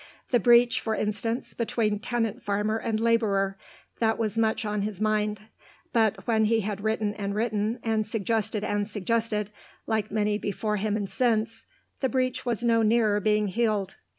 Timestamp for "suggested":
8.07-8.63, 8.87-9.51